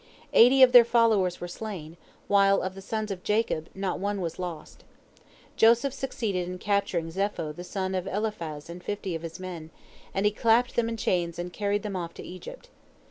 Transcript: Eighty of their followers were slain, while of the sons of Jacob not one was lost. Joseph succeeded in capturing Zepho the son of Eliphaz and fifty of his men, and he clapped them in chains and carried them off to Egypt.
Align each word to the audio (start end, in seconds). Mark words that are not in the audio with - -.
Eighty 0.33 0.63
of 0.63 0.71
their 0.71 0.83
followers 0.83 1.39
were 1.39 1.47
slain, 1.47 1.95
while 2.27 2.63
of 2.63 2.73
the 2.73 2.81
sons 2.81 3.11
of 3.11 3.21
Jacob 3.21 3.69
not 3.75 3.99
one 3.99 4.19
was 4.19 4.39
lost. 4.39 4.83
Joseph 5.55 5.93
succeeded 5.93 6.47
in 6.49 6.57
capturing 6.57 7.11
Zepho 7.11 7.51
the 7.55 7.63
son 7.63 7.93
of 7.93 8.07
Eliphaz 8.07 8.67
and 8.67 8.83
fifty 8.83 9.13
of 9.13 9.21
his 9.21 9.39
men, 9.39 9.69
and 10.11 10.25
he 10.25 10.31
clapped 10.31 10.75
them 10.75 10.89
in 10.89 10.97
chains 10.97 11.37
and 11.37 11.53
carried 11.53 11.83
them 11.83 11.95
off 11.95 12.15
to 12.15 12.23
Egypt. 12.23 12.69